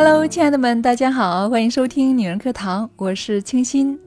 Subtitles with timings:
[0.00, 3.98] Hello，亲爱的们，大家好，欢迎收听女人课堂，我是清新。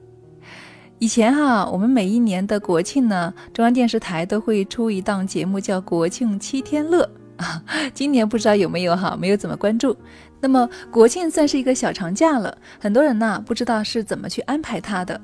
[0.98, 7.04] 以前哈，我们每一年的国庆呢，中央电视台都会出一档节目叫《国庆七天乐》
[7.44, 7.62] 啊。
[7.92, 9.94] 今年不知道有没有哈，没有怎么关注。
[10.40, 15.20] 那么国庆算是一个小长假了，很多人呢不知道是怎么去安排它的。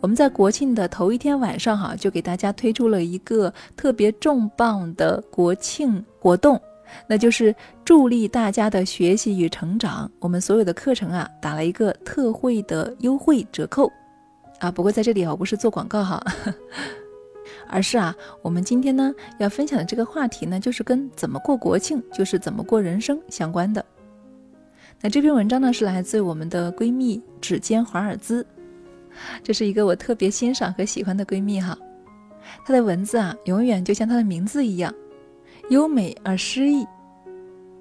[0.00, 6.58] 我们在国庆的头一天晚上哈，就给大家推出了一个特别重磅的国庆活动。
[7.06, 7.54] 那就是
[7.84, 10.10] 助力大家的学习与成长。
[10.18, 13.90] 我们所有的课程啊，打了一个特惠的优惠折扣
[14.58, 14.70] 啊。
[14.70, 16.22] 不过在这里啊，我不是做广告哈，
[17.68, 23.84] 而是啊，我们今天呢要分享的这个话题呢，就是跟怎么过国庆，就是怎么过人生相关的。
[25.00, 28.46] 那这篇文章呢，是来自我们的闺蜜指尖华尔兹，
[29.42, 31.76] 这是一个我特别欣赏和喜欢的闺蜜哈。
[32.66, 34.92] 她的文字啊，永远就像她的名字一样。
[35.70, 36.84] 优美而诗意，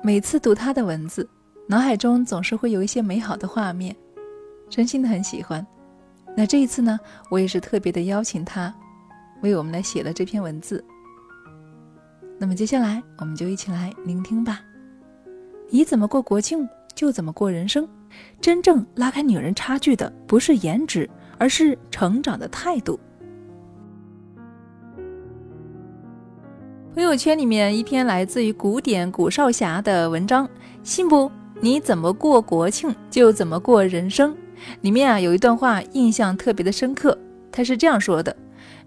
[0.03, 1.27] 每次读他的文字，
[1.67, 3.95] 脑海中总是会有一些美好的画面，
[4.69, 5.65] 真心的很喜欢。
[6.37, 6.99] 那这一次呢，
[7.31, 8.71] 我也是特别的邀请他，
[9.41, 10.85] 为我们来写了这篇文字。
[12.37, 14.61] 那么接下来，我们就一起来聆听吧。
[15.67, 17.89] 你怎么过国庆，就怎么过人生。
[18.39, 22.99] 真正拉开女人差距的，不是颜值，而是成长的态度。
[26.95, 30.49] 朋友圈里面一篇来自于古典古少侠的文章，
[30.83, 31.31] 信不？
[31.61, 34.35] 你怎么过国庆就怎么过人生。
[34.81, 37.15] 里面啊有一段话印象特别的深刻，
[37.51, 38.35] 他是这样说的：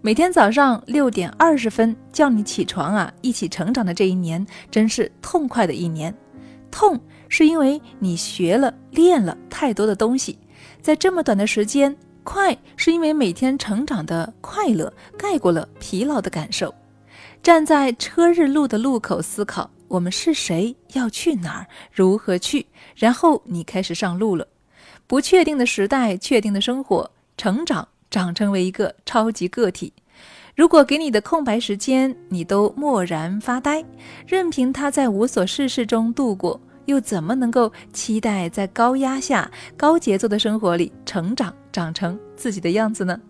[0.00, 6.12] 每天早上六点二十分叫你起床啊，一起成长的这一年真是痛快的一年。
[6.72, 10.36] 痛是因为你学了练了太多的东西，
[10.82, 16.74] 在这么短的时间；快是因为每天成长的快乐盖过了疲劳的感受。
[17.42, 22.64] 站在车日路的路口思考，我们是谁，要去哪儿，如何去？
[22.94, 24.46] 然后你开始上路了。
[25.08, 29.92] 不确定的时代，确定的生活，成长，长成为一个超级个体。
[30.54, 33.84] 如果给你的空白时间，你都默然发呆，
[34.24, 43.20] 任凭它在无所事事中度过，又怎么能够期待在高压下、高节奏的生活里成长，长成自己的样子呢？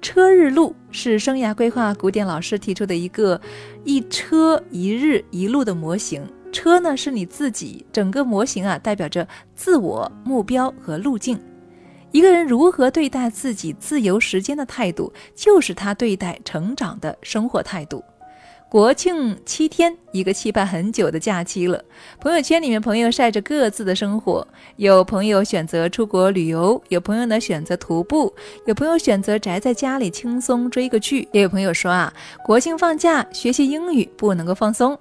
[0.00, 3.40] 车日路是生涯规划古典老师提出的一个
[3.84, 6.26] 一车一日一路的模型。
[6.50, 11.38] 车呢是你自己，整个模型啊代表着自我目标和路径。
[12.10, 18.02] 一个人如何对待自己自由时间的态度，就是他对待成长的生活态度。
[18.70, 21.82] 国庆七天，一个期盼很久的假期了。
[22.20, 24.46] 朋友圈里面，朋友晒着各自的生活，
[24.76, 28.30] 有朋友选择出国旅游，有朋友呢选择徒步，
[28.66, 32.12] 有朋友选择宅在家里轻松追个剧，也有朋友说啊，
[32.44, 34.98] 国庆放假学习英语不能够放松。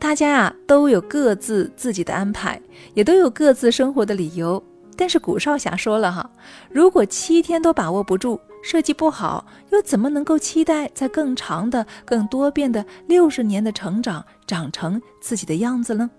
[0.00, 2.60] 大家呀都有各自自己的安排，
[2.92, 4.60] 也都有各自生活的理由。
[4.96, 6.28] 但是古少侠说了哈，
[6.70, 8.40] 如果七天都把握不住。
[8.68, 16.10] 设计不好，又怎么能够期待在更长的、更多变的六十年的成长，长成自己的样子呢？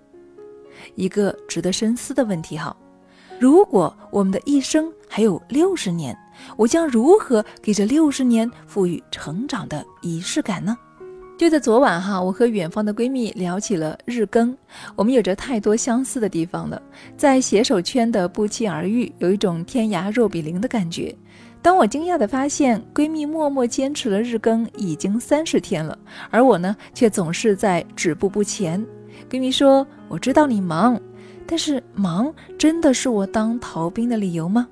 [0.95, 2.73] 一个值得深思的问题哈。
[3.37, 6.17] 如果我们的一生还有六十年，
[6.55, 10.77] 我将如何给这六十年赋予成长的仪式感呢？
[11.37, 14.57] 就在昨晚哈，我和远方的闺蜜聊起了日更，
[14.95, 16.81] 我们有着太多相似的地方了，
[17.15, 21.15] 在携手圈的不期而遇，有一种天涯若比邻的感觉。
[21.61, 25.95] 当我惊讶地发现闺蜜默默坚持了日更已经三十天了，
[26.31, 28.83] 而我呢却总是在止步不前。
[29.29, 30.99] 闺蜜说：“我知道你忙，
[31.45, 34.67] 但是忙真的是我当逃兵的理由吗？”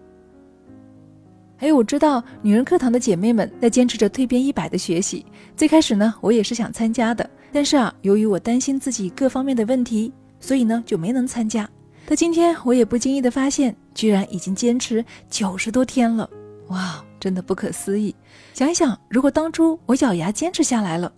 [1.57, 5.25] 还有，我知道女人课堂的姐妹们在坚持着蜕变一百的学习。
[5.55, 11.69] 最开始呢，我也是想参加的，但是啊，由于我担心自己各方面的问题，所以呢就没能参加。
[12.05, 16.29] 到今天，我也不经意的发现，居然已经坚持九十多天了。
[16.67, 18.13] 哇，真的不可思议！
[18.53, 21.11] 想一想，如果当初我咬牙坚持下来了，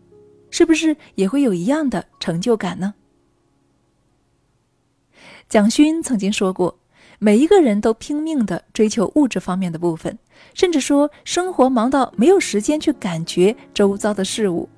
[0.52, 2.94] 是不是也会有一样的成就感呢？
[5.50, 6.78] 蒋勋曾经说过，
[7.20, 10.16] 每一个人都拼命的追求物质方面的部分，
[10.54, 14.70] 甚至说生活忙到没有时间去感觉周遭的事物。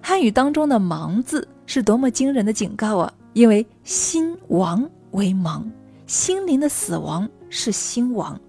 [0.00, 3.12] 汉语当中的“忙”字是多么惊人的警告啊！
[3.34, 5.70] 因为心亡为忙，
[6.06, 8.40] 心灵的死亡是心亡。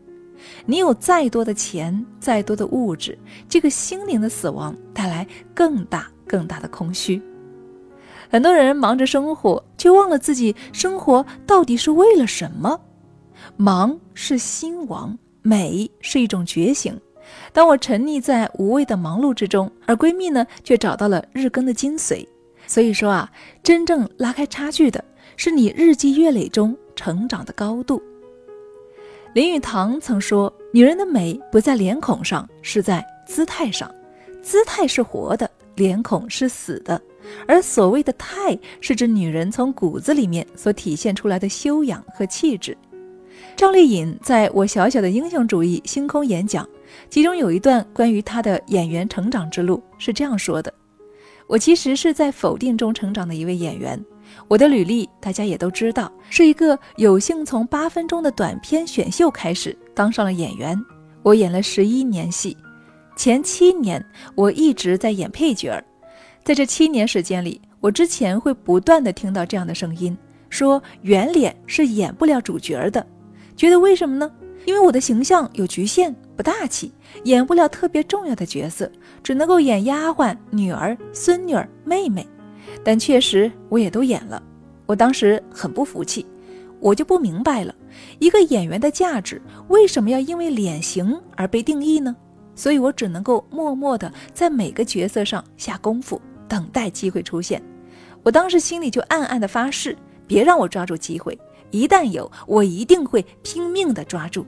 [0.66, 3.18] 你有再多的钱，再多的物质，
[3.50, 7.22] 这个心灵的死亡带来更大更大的空虚。
[8.30, 12.80] 很多人忙着生活，却忘了自己生活到底是为了什么。
[13.57, 17.00] 忙是心亡，美是一种觉醒。
[17.51, 22.25] 当我沉溺在无谓的忙碌之中，而闺蜜呢，却找到了日更的精髓。
[22.68, 23.31] 所以说啊，
[23.62, 25.04] 真正拉开差距的
[25.36, 28.01] 是你日积月累中成长的高度。
[29.34, 33.89] 林语堂曾说：“女人的美不在脸孔上，是在姿态上。
[34.44, 37.01] 姿态是活的，脸孔是死的。
[37.48, 42.78] 而所谓的态，是指女人从骨子里面所体现出来的修养和气质。”
[43.56, 46.68] 赵丽颖在我小小的英雄主义星空演讲，
[47.10, 50.74] 其中有一段关于她的演员成长之路是这样说的
[51.48, 54.04] ：“我其实是在否定中成长的一位演员。
[54.48, 60.78] 我的履历大家也都知道，是一个有幸从八分钟的短片选秀开始当上了演员。
[61.22, 62.57] 我演了十一年戏，
[63.16, 64.04] 前七年
[64.36, 65.84] 我一直在演配角儿。
[66.44, 70.18] 在这七年时间里，我之前会不断的听到这样的声音，
[70.50, 73.06] 说圆脸是演不了主角的。”
[73.55, 74.31] 觉得为什么呢？
[74.65, 76.91] 因为我的形象有局限，不大气，
[77.25, 78.89] 演不了特别重要的角色，
[79.21, 82.25] 只能够演丫鬟、女儿、孙女儿、妹妹。
[82.83, 84.41] 但确实我也都演了。
[84.85, 86.25] 我当时很不服气，
[86.79, 87.75] 我就不明白了，
[88.19, 92.15] 一个演员的价值为什么要因为脸型而被定义呢？
[92.55, 97.61] 所以我只能够默默地在每个角色上下功夫，等待机会出现。
[98.23, 101.38] 我当时心里就暗暗地发誓，别让我抓住机会。
[101.74, 104.46] 一旦有，我一定会拼命的抓住。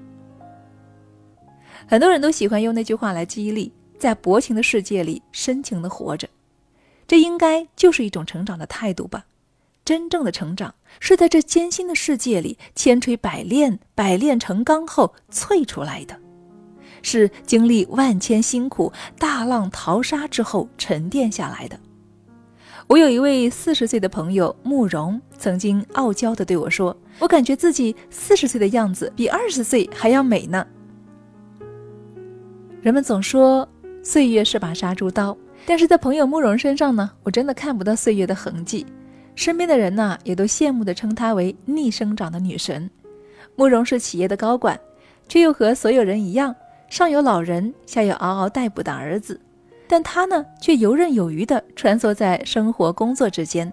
[1.87, 6.29] 很多人都喜欢用那句话来激励，在薄情的世界里深情的活着，
[7.07, 9.25] 这应该就是一种成长的态度吧。
[9.83, 16.19] 真正的成长是在这艰辛的世界里千锤百炼，百炼成钢后淬出来的，
[17.01, 21.79] 是经历万千辛苦、大浪淘沙之后沉淀下来的。
[22.87, 30.65] 我有一位四十岁的朋友慕容，曾经傲娇地对我说：“我感觉自己四十岁的样子比二十岁还要美呢。”
[32.83, 33.67] 人们总说
[34.03, 35.35] 岁月是把杀猪刀，
[35.65, 38.85] 但是在朋友慕容身上呢，我真的看不到岁月的痕迹。
[39.33, 42.87] 身边的人呢，也都羡慕地称她为逆生长的女神。
[43.55, 44.79] 慕容是企业的高管，
[45.27, 46.55] 却又和所有人一样，
[46.87, 49.41] 上有老人，下有嗷嗷待哺的儿子。
[49.87, 53.71] 但他呢，却游刃有余地穿梭在生活工作之间，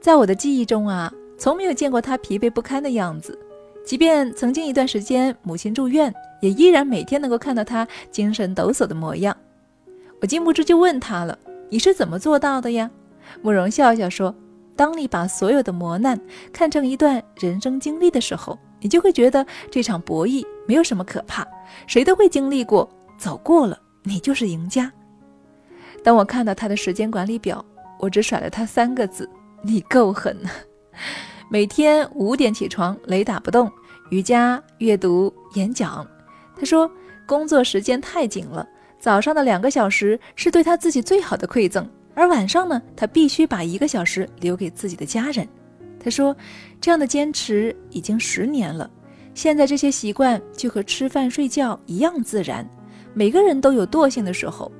[0.00, 3.38] 在我的记忆中啊，从没有见过他疲惫不堪的样子。
[3.84, 9.36] 即便曾经一段时间母亲住院，也依然每天能够看到他精神抖擞的模样。
[10.22, 11.38] 我禁不住就问他了
[11.68, 12.90] ：“你是怎么做到的呀？”
[13.42, 14.34] 慕容笑笑说
[14.74, 16.18] ：“当你把所有的磨难
[16.50, 21.46] 看成一段人生经历的时候，你就会觉得这场博弈没有什么可怕，
[21.86, 22.88] 谁都会经历过，
[23.18, 24.90] 走过了，你就是赢家。”
[26.04, 27.64] 当我看到他的时间管理表，
[27.98, 29.28] 我只甩了他三个字
[29.64, 30.36] ：“你够狠！”
[31.50, 33.72] 每天五点起床，雷打不动，
[34.10, 36.06] 瑜伽、阅读、演讲。
[36.56, 36.90] 他说
[37.26, 38.68] 工作时间太紧了，
[39.00, 45.48] 早上的两个小时是对他自己最好的馈赠，而晚上呢，他必须把一个小时留给自己的家人。
[45.98, 46.36] 他说
[46.82, 48.90] 这样的坚持已经十年了，
[49.32, 52.68] 现在这些习惯就和吃饭睡觉一样自然。
[53.14, 54.70] 每个人都有惰性的时候。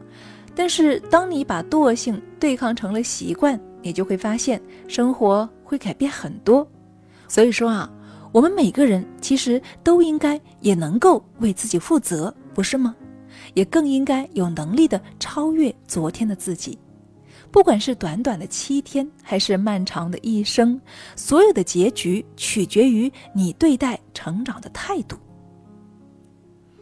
[0.55, 6.67] 但是，当你把惰性对抗成了习惯，你就会发现生活会改变很多。
[7.27, 7.91] 所以说啊，
[8.31, 12.95] 我们每个人其实都应该也能够为自己负责，不是吗？
[13.55, 16.79] 也更应该有能力的超越昨天的自己。
[17.51, 20.81] 不管是短短的七天，还是漫长的一生，
[21.15, 25.17] 所有的结局取决于你对待成长的态度。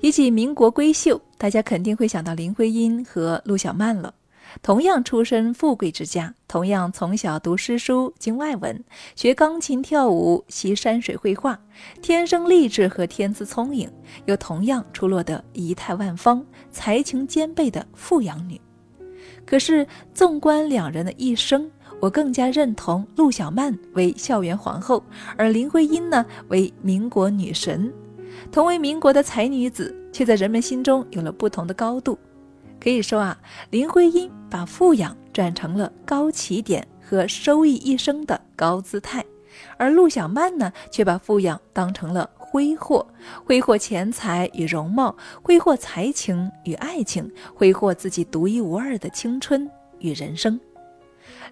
[0.00, 4.14] 提起民国闺秀，大家肯定会想到林徽因和陆小曼了。
[4.62, 8.84] 同样出身富贵之家，同样从小读诗书、经外文，
[9.16, 11.58] 学钢琴、跳舞、习山水绘画，
[12.00, 13.90] 天生丽质和天资聪颖，
[14.26, 18.61] 又同样出落得仪态万方、才情兼备的富养女。
[19.44, 19.84] 可是，
[20.14, 21.68] 纵观两人的一生，
[21.99, 25.02] 我更加认同陆小曼为校园皇后，
[25.37, 27.92] 而林徽因呢为民国女神。
[28.52, 32.19] 同为民国的才女子，却在人们心中有了不同的高度。
[32.78, 33.38] 可以说啊，
[33.71, 39.25] 林徽因把富养转成了高起点和收益一生的高姿态，
[39.76, 43.07] 而陆小曼呢，却把富养当成了挥霍，
[43.45, 50.59] 挥霍钱财与容貌，挥霍才情与爱情，挥霍自己独一无二的青春与人生。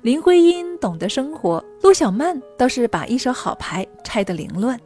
[0.02, 4.78] 林徽因懂得生活，陆小曼倒是把一手好牌拆得凌乱。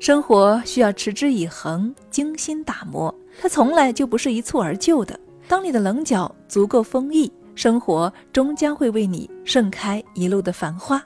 [0.00, 5.20] 生活需要持之以恒、精心打磨，它从来就不是一蹴而就的。
[5.46, 11.04] 当你的棱角足够锋利，生活终将会为你盛开一路的繁花。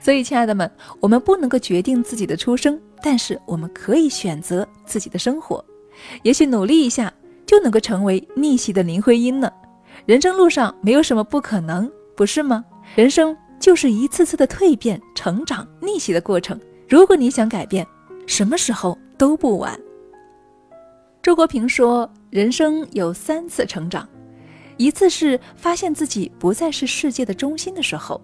[0.00, 5.62] 所以，亲爱的们，我们不能够决定自己的出生，但是我们可以选择自己的生活。
[6.22, 7.12] 也许努力一下，
[7.44, 9.52] 就能够成为逆袭的林徽因呢。
[10.06, 12.64] 人生路上没有什么不可能，不是吗？
[12.96, 16.58] 人生就是一次次的蜕变、成长、逆袭的过程。
[16.88, 17.86] 如果你想改变，
[18.26, 19.78] 什么时候都不晚。
[21.22, 24.08] 周国平说：“人生有三次成长，
[24.76, 28.20] 一次是发现自己不再是世界的中心的时候；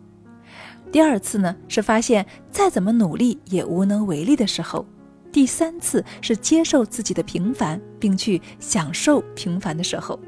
[0.91, 4.85] 第二次呢是发现再怎么努力也无能为力的时候；
[5.31, 10.19] 第三次是接受自己的平凡，并去享受平凡的时候。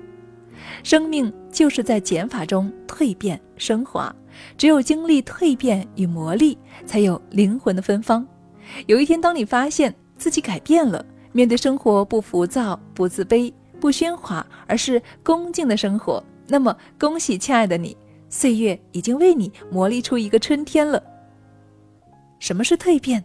[0.85, 4.15] 生命就是在减法中蜕变升华，
[4.57, 8.25] 只有经历蜕变与磨砺，才有灵魂的芬芳。
[8.87, 16.21] 有一天，当你发现自己改变了。”面对生活不浮躁、不自卑、不喧哗，而是恭敬的生活。
[16.49, 17.97] 那么，恭喜亲爱的你，
[18.29, 21.01] 岁月已经为你磨砺出一个春天了。
[22.41, 23.25] 什么是蜕变？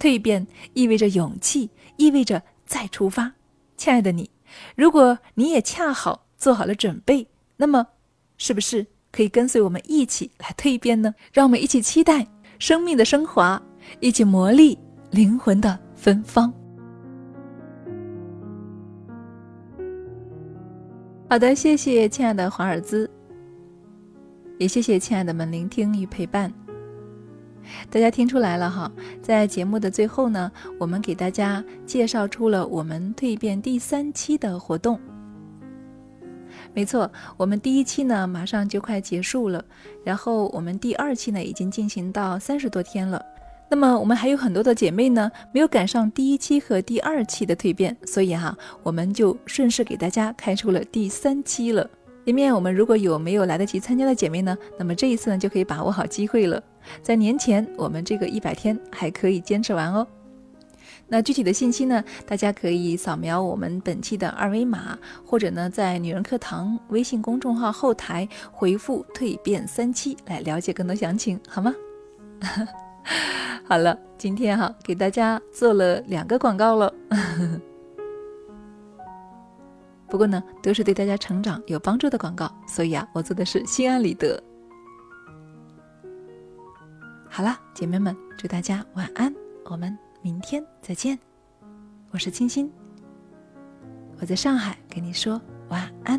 [0.00, 3.32] 蜕变意味着勇气，意味着再出发。
[3.76, 4.28] 亲爱的你，
[4.74, 7.86] 如果你也恰好做好了准备，那么，
[8.38, 11.14] 是不是可以跟随我们一起来蜕变呢？
[11.32, 12.26] 让我们一起期待
[12.58, 13.62] 生命的升华，
[14.00, 14.76] 一起磨砺
[15.10, 16.52] 灵魂的芬芳。
[21.28, 23.10] 好的，谢谢亲爱的华尔兹，
[24.58, 26.52] 也谢谢亲爱的们聆听与陪伴。
[27.90, 28.90] 大家听出来了哈，
[29.20, 35.00] 在节目的最后呢，我们给大家介绍出了我们蜕变第三期的活动。
[36.72, 39.64] 没错，我们第一期呢马上就快结束了，
[40.04, 43.20] 然后我们第二期呢已经进行到三十多天了。
[43.68, 51.88] 那么我们还有很多的姐妹呢，没有赶上第一期和第二期的蜕变，所以哈，我们就顺势给大家开出了第三期了。
[52.26, 56.62] 里面我们如果有没有来得及参加的姐妹呢，那么这一次呢就可以把握好机会了，
[57.02, 60.06] 在年前我们这个一百天还可以坚持完哦。
[61.08, 71.74] 那具体的信息呢，大家可以扫描我们本期的二维码，或者呢在女人课堂微信公众号后台回复“蜕变三期”来了解更多详情，好吗？
[73.66, 76.92] 好了，今天哈给大家做了两个广告了，
[80.08, 84.42] 不过呢都是对大家成长有帮助的广告，所以啊我做的是心安理得。
[87.28, 89.34] 好了，姐妹们，祝大家晚安，
[89.64, 91.18] 我们明天再见。
[92.12, 92.72] 我是清新，
[94.20, 96.15] 我在上海给你说晚安。